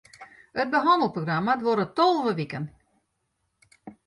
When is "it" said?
0.61-0.71